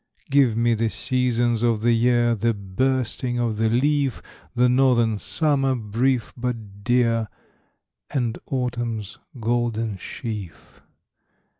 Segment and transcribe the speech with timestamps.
[0.31, 4.19] Give me the seasons of the year, The bursting of the leaf,
[4.55, 7.27] The northern summer brief but dear,
[8.09, 10.81] And autumn's golden sheaf.